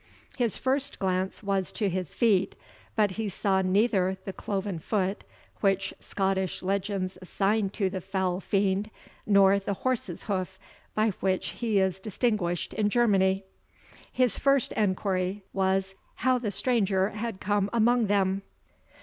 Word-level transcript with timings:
His 0.35 0.57
first 0.57 0.97
glance 0.97 1.43
was 1.43 1.71
to 1.73 1.87
his 1.87 2.15
feet, 2.15 2.55
but 2.95 3.11
he 3.11 3.29
saw 3.29 3.61
neither 3.61 4.17
the 4.23 4.33
cloven 4.33 4.79
foot 4.79 5.23
which 5.59 5.93
Scottish 5.99 6.63
legends 6.63 7.19
assign 7.21 7.69
to 7.73 7.87
the 7.87 8.01
foul 8.01 8.39
fiend, 8.39 8.89
nor 9.27 9.59
the 9.59 9.75
horse's 9.75 10.23
hoof 10.23 10.57
by 10.95 11.09
which 11.19 11.49
he 11.49 11.77
is 11.77 11.99
distinguished 11.99 12.73
in 12.73 12.89
Germany. 12.89 13.43
His 14.11 14.39
first 14.39 14.71
enquiry 14.71 15.43
was, 15.53 15.93
how 16.15 16.39
the 16.39 16.49
stranger 16.49 17.09
had 17.11 17.39
come 17.39 17.69
among 17.71 18.07
them? 18.07 18.41